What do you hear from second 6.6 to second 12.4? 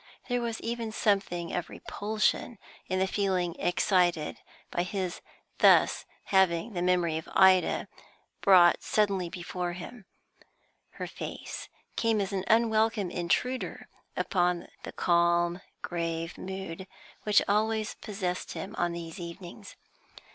the memory of Ida brought suddenly before him; her face came as